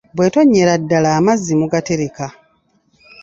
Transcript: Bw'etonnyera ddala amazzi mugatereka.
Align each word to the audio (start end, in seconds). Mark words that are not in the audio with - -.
Bw'etonnyera 0.15 0.73
ddala 0.81 1.09
amazzi 1.19 1.51
mugatereka. 1.59 2.25